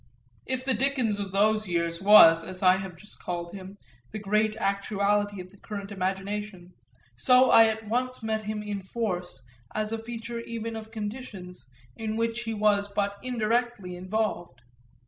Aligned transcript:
If 0.47 0.65
the 0.65 0.73
Dickens 0.73 1.19
of 1.19 1.31
those 1.31 1.67
years 1.67 2.01
was, 2.01 2.43
as 2.43 2.63
I 2.63 2.77
have 2.77 2.95
just 2.95 3.19
called 3.19 3.53
him, 3.53 3.77
the 4.11 4.17
great 4.17 4.55
actuality 4.55 5.39
of 5.39 5.51
the 5.51 5.59
current 5.59 5.91
imagination, 5.91 6.73
so 7.15 7.51
I 7.51 7.65
at 7.67 7.87
once 7.87 8.23
meet 8.23 8.41
him 8.41 8.63
in 8.63 8.81
force 8.81 9.43
as 9.75 9.91
a 9.91 9.99
feature 9.99 10.39
even 10.39 10.75
of 10.75 10.89
conditions 10.89 11.67
in 11.95 12.15
which 12.15 12.41
he 12.45 12.53
was 12.55 12.87
but 12.91 13.17
indirectly 13.21 13.95
involved. 13.95 14.63